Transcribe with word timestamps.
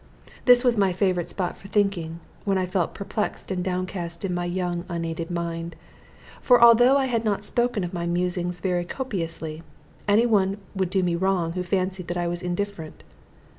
This 0.45 0.63
was 0.63 0.79
my 0.79 0.93
favorite 0.93 1.29
spot 1.29 1.59
for 1.59 1.67
thinking, 1.67 2.21
when 2.43 2.57
I 2.57 2.65
felt 2.65 2.95
perplexed 2.95 3.51
and 3.51 3.63
downcast 3.63 4.25
in 4.25 4.33
my 4.33 4.45
young 4.45 4.83
unaided 4.89 5.29
mind. 5.29 5.75
For 6.41 6.59
although 6.59 6.97
I 6.97 7.05
have 7.05 7.23
not 7.23 7.43
spoken 7.43 7.83
of 7.83 7.93
my 7.93 8.07
musings 8.07 8.61
very 8.61 8.83
copiously, 8.83 9.61
any 10.07 10.25
one 10.25 10.57
would 10.73 10.89
do 10.89 11.03
me 11.03 11.13
wrong 11.15 11.51
who 11.51 11.61
fancied 11.61 12.07
that 12.07 12.17
I 12.17 12.27
was 12.27 12.41
indifferent. 12.41 13.03